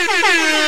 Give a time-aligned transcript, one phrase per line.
[0.00, 0.59] 哈哈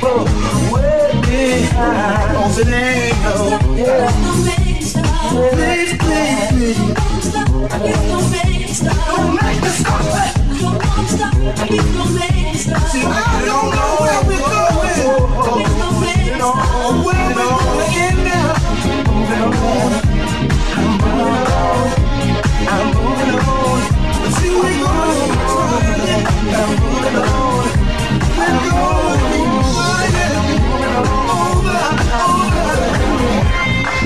[0.00, 0.42] Don't make
[4.82, 5.08] stop.
[5.32, 5.56] Don't
[8.30, 9.06] make it stop.
[9.06, 11.34] Don't make it stop.
[11.96, 12.82] Don't make it stop.
[12.88, 13.06] See, I
[13.44, 14.67] don't know where we're going.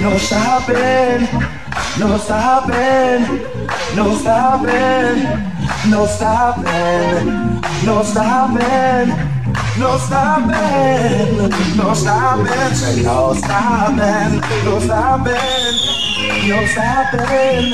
[0.02, 1.28] No saben,
[1.96, 3.40] no saben,
[3.94, 5.16] no saben,
[5.90, 9.31] no saben, no saben
[9.82, 16.00] no saben, no saben, no saben, no saben,
[16.48, 17.64] no saben,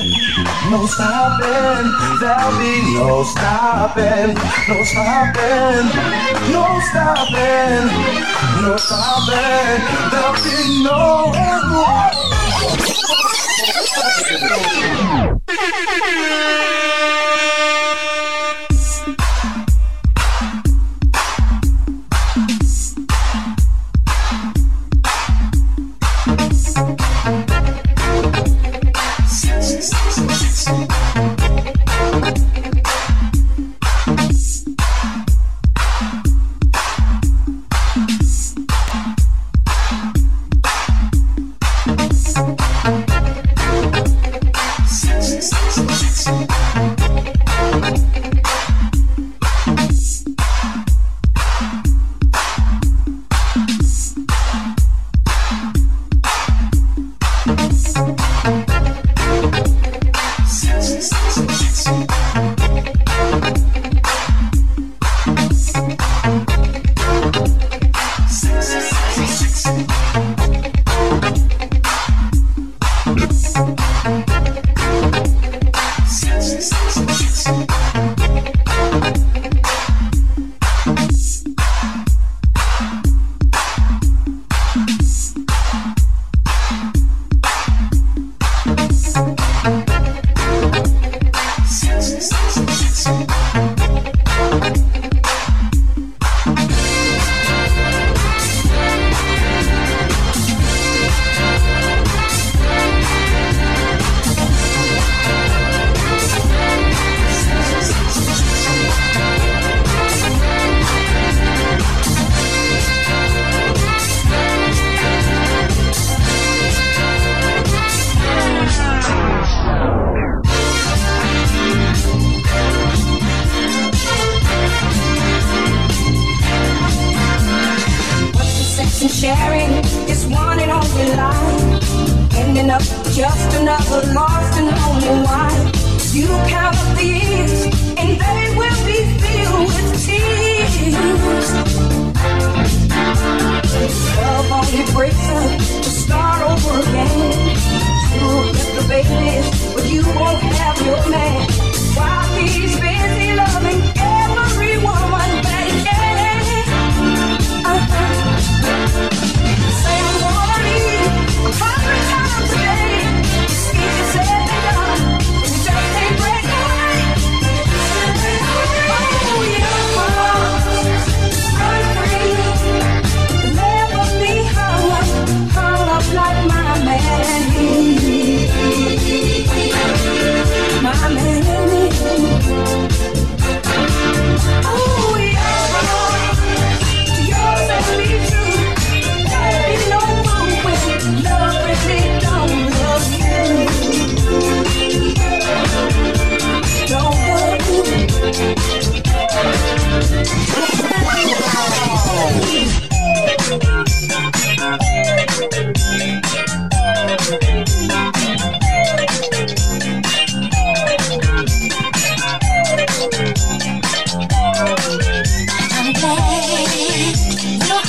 [0.70, 1.84] no saben,
[2.20, 4.34] David, no saben,
[4.68, 5.84] no saben,
[6.50, 7.82] no saben,
[8.62, 9.78] no saben,
[10.10, 11.08] David, no.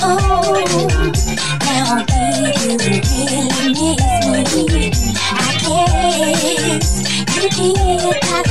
[0.01, 0.13] I
[5.59, 7.03] guess
[7.35, 8.48] you did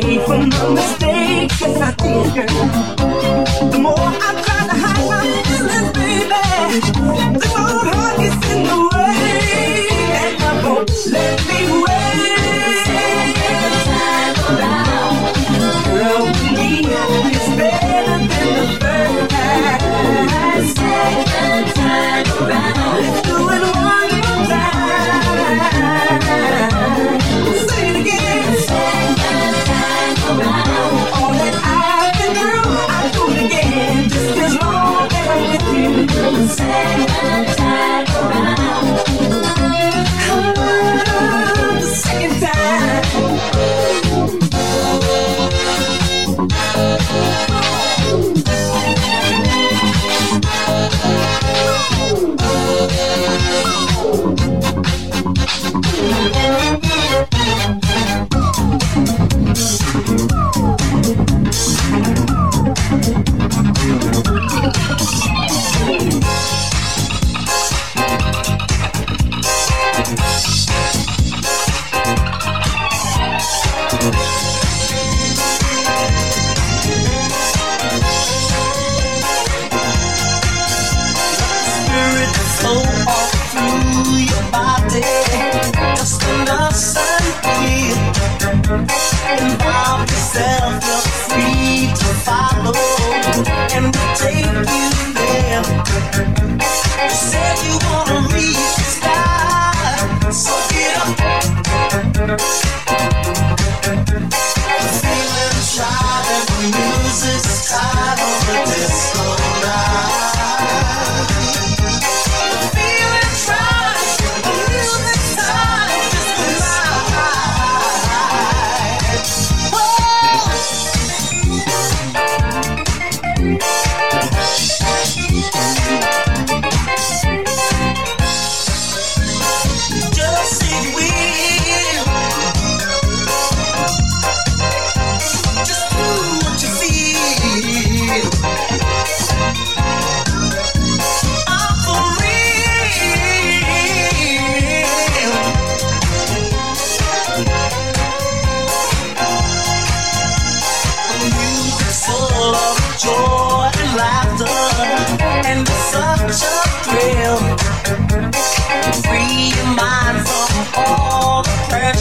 [0.00, 3.70] made from the mistakes yes, I did, girl.
[3.70, 6.42] The more I try to hide my feelings, baby,
[7.38, 9.86] the more heart gets in the way,
[10.20, 11.93] and I won't let me wait.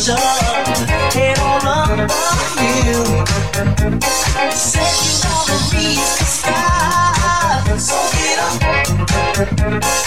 [0.10, 0.90] attention.
[1.16, 3.04] It all about you.
[4.52, 8.40] Said you wanna reach the sky, so get
[9.88, 10.03] up.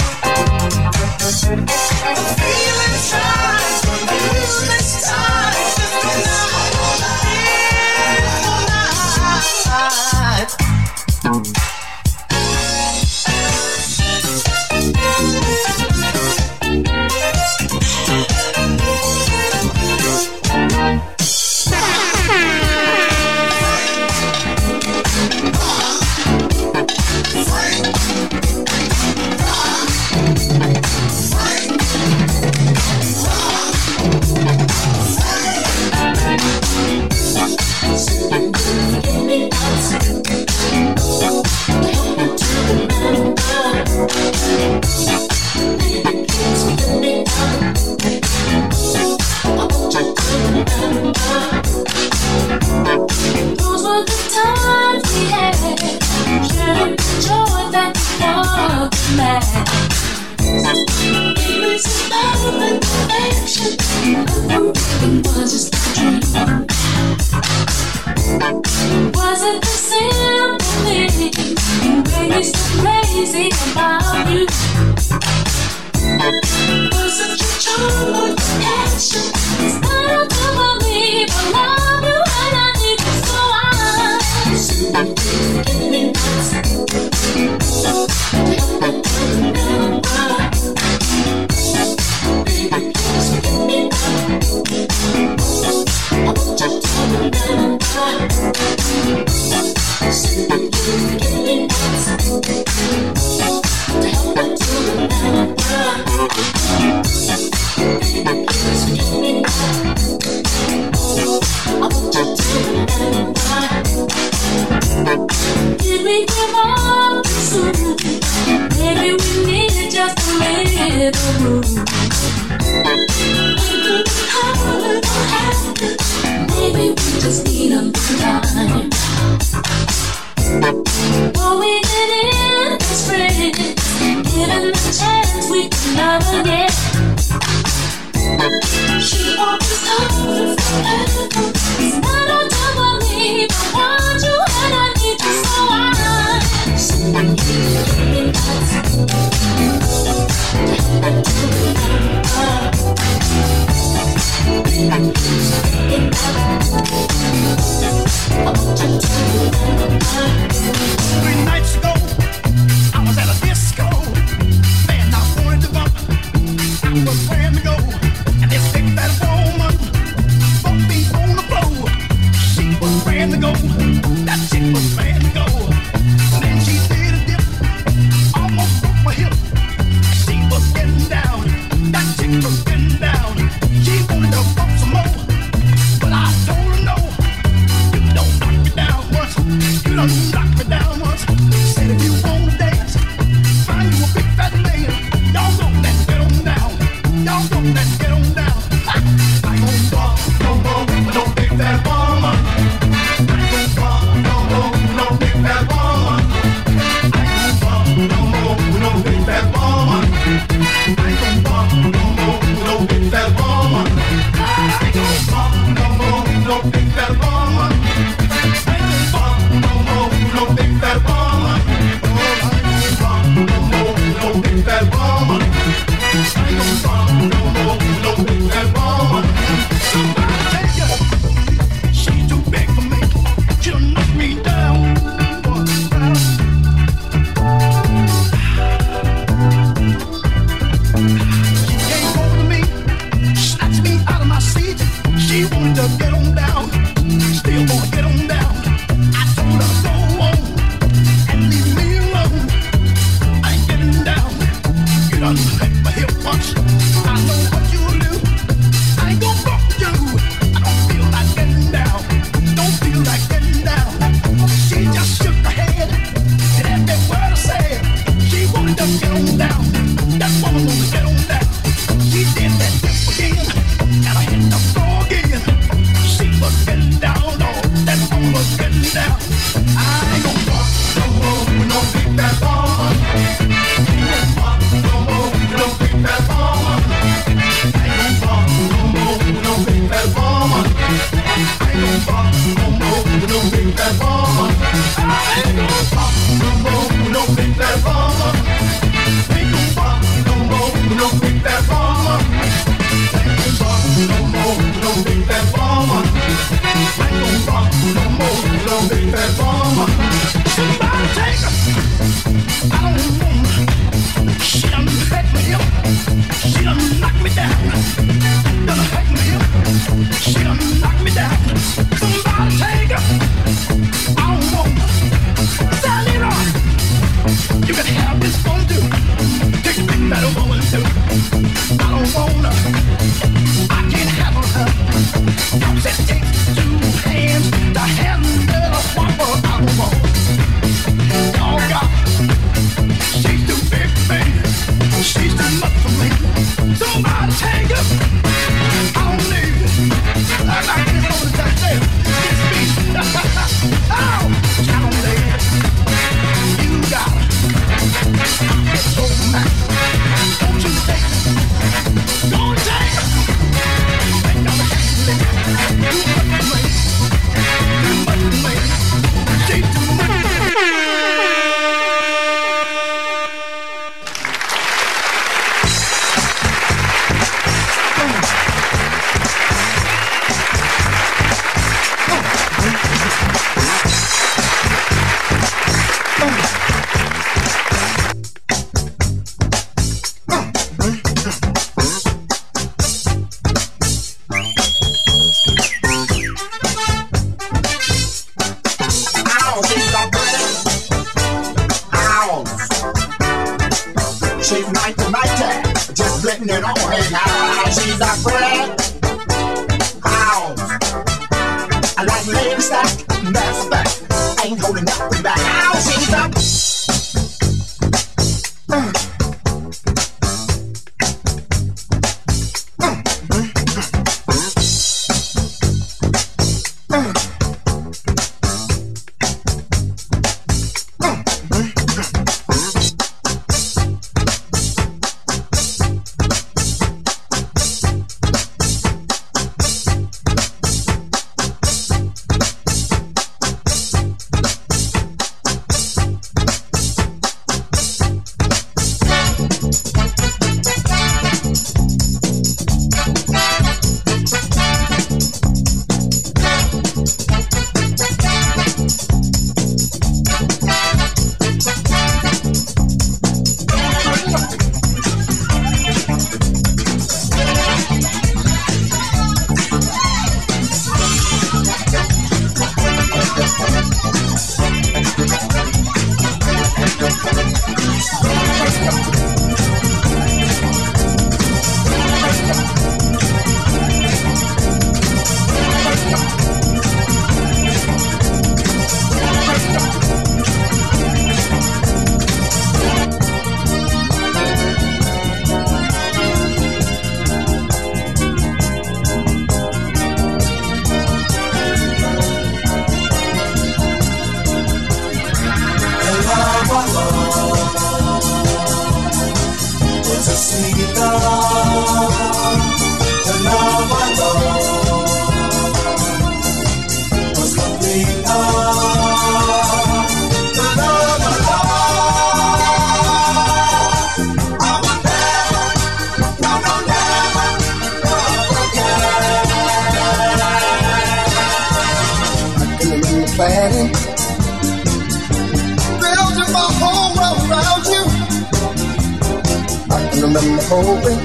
[540.37, 541.21] I can remember hoping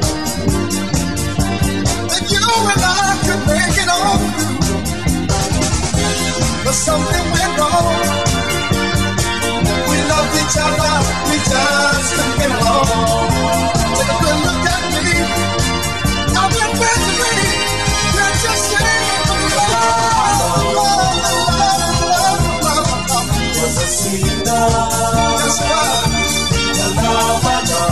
[2.07, 4.71] that you and I could make it all through.
[6.63, 8.23] But something went wrong.
[9.91, 10.95] We loved each other,
[11.27, 12.87] we just couldn't get along.
[13.99, 15.11] Take a good look at me.
[16.31, 17.33] I went to me.
[18.15, 23.27] You're just saying love, love, love, love, love, love.
[23.59, 26.07] Was a sweet love, That's right.
[26.79, 27.90] the love I know.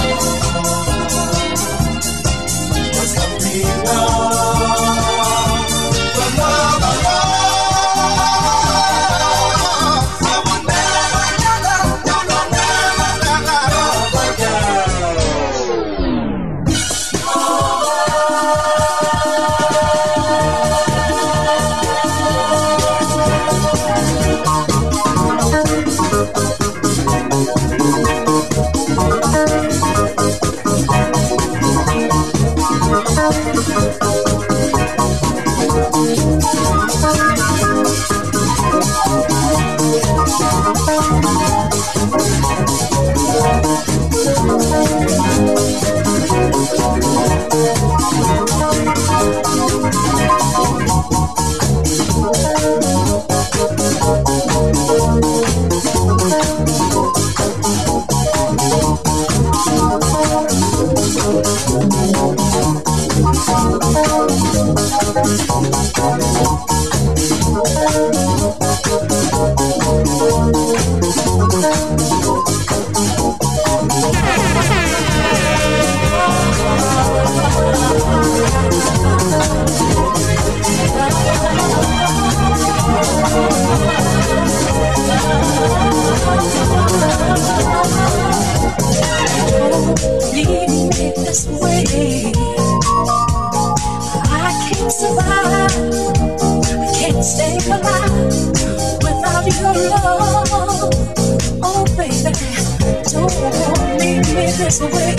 [104.59, 105.15] This way.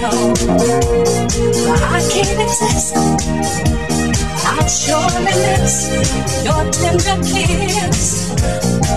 [0.00, 0.10] No,
[1.70, 2.96] I can't exist.
[4.44, 5.76] I'll surely miss
[6.42, 8.02] your tender kiss.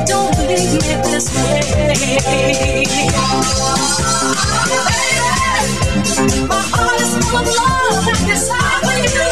[0.07, 1.61] Don't leave me this way.
[6.49, 9.29] My heart is full of love and desire for you.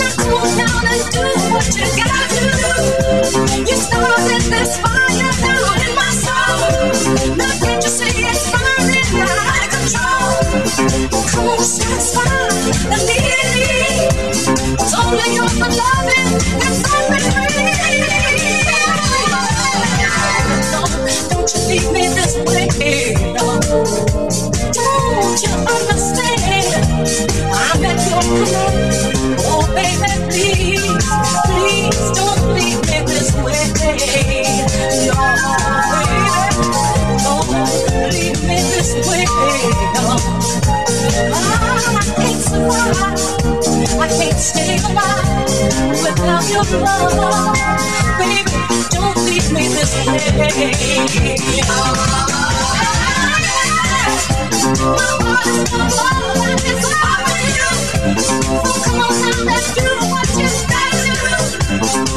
[0.00, 2.48] Now come down and do what you gotta do.
[3.68, 7.36] You started this fire down in my soul.
[7.36, 8.09] Now can't you see
[46.72, 47.54] without your love.
[48.18, 48.50] Baby,
[48.90, 50.18] don't leave me this Only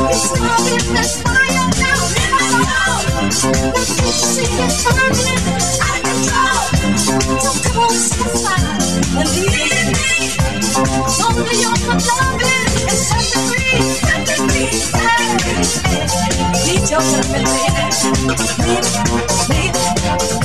[0.09, 1.42] your loving and set me
[3.43, 3.51] Need
[16.89, 17.83] your loving, baby.
[18.63, 18.85] Need,
[19.49, 19.75] need.
[20.05, 20.42] like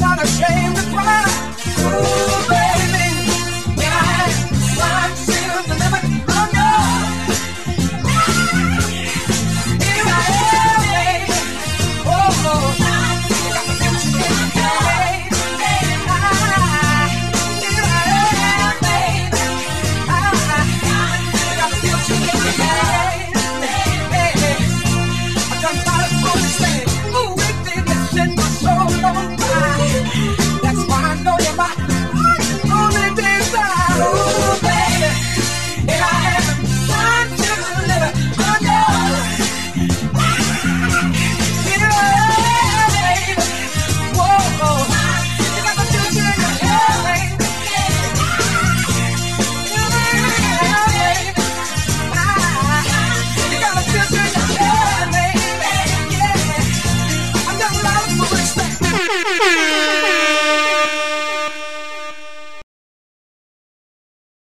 [0.00, 1.24] not ashamed to cry.
[1.78, 2.29] Ooh,